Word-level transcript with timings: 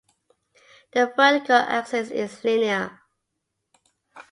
The 0.93 1.13
vertical 1.15 1.57
axis 1.57 2.09
is 2.09 2.43
linear. 2.43 3.01